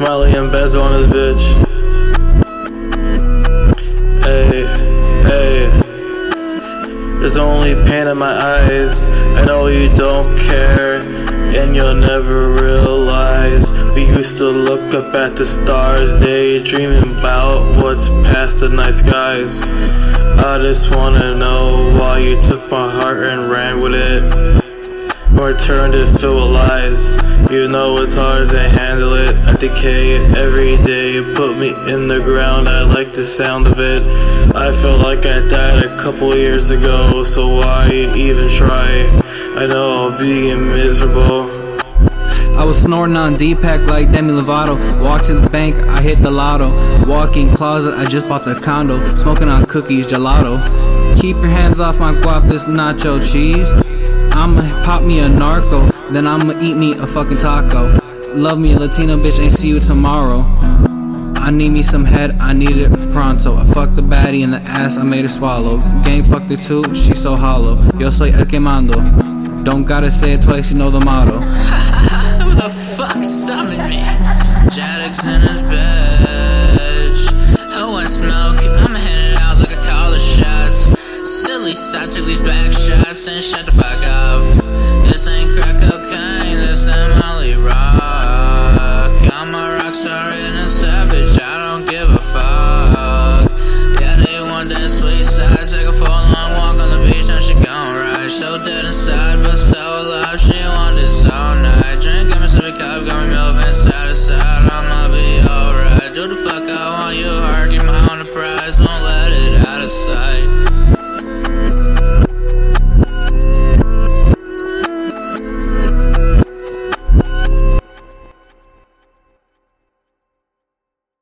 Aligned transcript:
Spaz 0.00 0.80
on 0.80 0.92
this 0.92 1.06
bitch. 1.08 1.44
Hey, 4.24 4.64
hey. 5.28 5.68
There's 7.18 7.36
only 7.36 7.74
pain 7.86 8.06
in 8.06 8.16
my 8.16 8.32
eyes. 8.32 9.04
I 9.36 9.44
know 9.44 9.66
you 9.66 9.90
don't 9.90 10.38
care, 10.38 11.00
and 11.54 11.76
you'll 11.76 11.94
never 11.94 12.50
realize. 12.50 13.70
We 13.94 14.06
used 14.06 14.38
to 14.38 14.46
look 14.48 14.94
up 14.94 15.14
at 15.14 15.36
the 15.36 15.44
stars, 15.44 16.16
daydreaming 16.16 17.18
about 17.18 17.82
what's 17.82 18.08
past 18.22 18.60
the 18.60 18.70
night 18.70 18.94
skies. 18.94 19.64
I 20.42 20.58
just 20.62 20.96
wanna 20.96 21.34
know 21.36 21.94
why 22.00 22.20
you 22.20 22.40
took 22.40 22.70
my 22.70 22.90
heart 22.90 23.24
and 23.24 23.50
ran 23.50 23.76
with 23.82 23.94
it 23.94 24.59
or 25.50 25.56
turned 25.56 25.94
it 25.94 26.06
filled 26.20 26.36
with 26.36 26.52
lies. 26.52 27.16
You 27.50 27.66
know 27.68 27.96
it's 27.98 28.14
hard 28.14 28.50
to 28.50 28.60
handle 28.60 29.14
it. 29.14 29.34
I 29.46 29.54
decay 29.54 30.16
every 30.38 30.76
day. 30.76 31.20
Put 31.34 31.58
me 31.58 31.70
in 31.90 32.06
the 32.06 32.20
ground. 32.22 32.68
I 32.68 32.82
like 32.84 33.12
the 33.12 33.24
sound 33.24 33.66
of 33.66 33.74
it. 33.78 34.02
I 34.54 34.70
feel 34.80 34.98
like 34.98 35.26
I 35.26 35.40
died 35.48 35.82
a 35.84 36.02
couple 36.02 36.36
years 36.36 36.70
ago, 36.70 37.24
so 37.24 37.48
why 37.48 37.88
even 38.16 38.48
try? 38.48 38.86
I 39.56 39.66
know 39.66 39.94
I'll 39.98 40.18
be 40.18 40.54
miserable. 40.54 41.50
I 42.56 42.64
was 42.64 42.80
snorting 42.82 43.16
on 43.16 43.34
D-Pack 43.34 43.88
like 43.88 44.12
Demi 44.12 44.32
Lovato. 44.32 44.76
Walked 45.02 45.26
to 45.26 45.34
the 45.34 45.50
bank, 45.50 45.74
I 45.88 46.00
hit 46.00 46.20
the 46.20 46.30
lotto. 46.30 46.68
Walking 47.10 47.48
closet, 47.48 47.94
I 47.94 48.04
just 48.04 48.28
bought 48.28 48.44
the 48.44 48.54
condo. 48.54 49.08
Smoking 49.18 49.48
on 49.48 49.64
cookies, 49.64 50.06
gelato. 50.06 50.60
Keep 51.20 51.38
your 51.38 51.48
hands 51.48 51.80
off 51.80 51.98
my 51.98 52.12
guap, 52.12 52.48
this 52.48 52.68
nacho 52.68 53.18
cheese. 53.20 53.72
I'ma 54.32 54.62
pop 54.84 55.02
me 55.02 55.20
a 55.20 55.28
narco, 55.28 55.80
then 56.12 56.26
I'ma 56.26 56.60
eat 56.60 56.76
me 56.76 56.92
a 56.98 57.06
fucking 57.06 57.38
taco. 57.38 57.98
Love 58.34 58.58
me 58.58 58.72
a 58.74 58.78
Latino 58.78 59.14
bitch, 59.14 59.40
ain't 59.40 59.52
see 59.52 59.68
you 59.68 59.80
tomorrow. 59.80 60.44
I 61.36 61.50
need 61.50 61.70
me 61.70 61.82
some 61.82 62.04
head, 62.04 62.38
I 62.38 62.52
need 62.52 62.76
it 62.76 62.90
pronto. 63.10 63.56
I 63.56 63.64
fucked 63.64 63.96
the 63.96 64.02
baddie 64.02 64.42
in 64.42 64.50
the 64.50 64.60
ass, 64.62 64.98
I 64.98 65.02
made 65.02 65.22
her 65.22 65.28
swallow. 65.28 65.78
Gang 66.02 66.22
fucked 66.22 66.50
her 66.50 66.56
too, 66.56 66.84
she 66.94 67.14
so 67.14 67.34
hollow. 67.34 67.76
Yo 67.98 68.10
soy 68.10 68.30
el 68.30 68.44
quemando. 68.44 69.64
Don't 69.64 69.84
gotta 69.84 70.10
say 70.10 70.32
it 70.32 70.42
twice, 70.42 70.70
you 70.70 70.78
know 70.78 70.90
the 70.90 71.00
motto. 71.00 71.40
Who 71.40 72.54
the 72.54 72.70
fuck 72.70 73.24
summoned 73.24 73.88
me? 73.90 74.00
Jatix 74.70 75.26
in 75.26 75.40
his 75.40 75.62
bitch. 75.62 75.99
Thought 81.72 82.10
took 82.10 82.24
these 82.24 82.42
back 82.42 82.72
shots 82.72 83.28
and 83.28 83.42
shut 83.42 83.66
the 83.66 83.72
fuck 83.72 84.02
up. 84.10 84.42
This 85.04 85.26
ain't 85.28 85.54